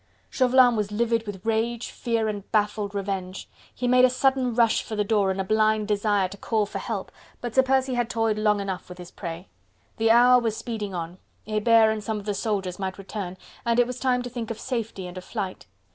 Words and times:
Chauvelin 0.31 0.75
was 0.75 0.91
livid 0.91 1.27
with 1.27 1.45
rage, 1.45 1.91
fear 1.91 2.27
and 2.27 2.51
baffled 2.51 2.95
revenge. 2.95 3.47
He 3.71 3.87
made 3.87 4.03
a 4.03 4.09
sudden 4.09 4.55
rush 4.55 4.81
for 4.81 4.95
the 4.95 5.03
door 5.03 5.29
in 5.29 5.39
a 5.39 5.43
blind 5.43 5.87
desire 5.87 6.27
to 6.29 6.37
call 6.37 6.65
for 6.65 6.79
help, 6.79 7.11
but 7.39 7.53
Sir 7.53 7.61
Percy 7.61 7.93
had 7.93 8.09
toyed 8.09 8.39
long 8.39 8.59
enough 8.59 8.89
with 8.89 8.97
his 8.97 9.11
prey. 9.11 9.47
The 9.97 10.09
hour 10.09 10.41
was 10.41 10.57
speeding 10.57 10.95
on: 10.95 11.19
Hebert 11.45 11.91
and 11.91 12.03
some 12.03 12.17
of 12.19 12.25
the 12.25 12.33
soldiers 12.33 12.79
might 12.79 12.97
return, 12.97 13.37
and 13.63 13.79
it 13.79 13.85
was 13.85 13.99
time 13.99 14.23
to 14.23 14.29
think 14.31 14.49
of 14.49 14.59
safety 14.59 15.05
and 15.05 15.19
of 15.19 15.23
flight. 15.23 15.67